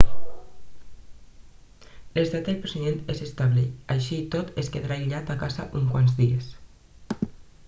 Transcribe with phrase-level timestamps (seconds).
[2.15, 3.67] l'estat del president és estable
[3.97, 6.51] així i tot es quedarà aïllat a casa uns quants de dies